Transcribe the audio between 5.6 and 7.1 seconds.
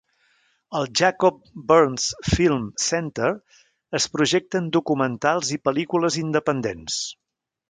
pel·lícules independents.